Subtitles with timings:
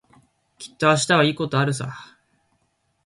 [0.57, 1.93] きっと明日はいいことあるさ。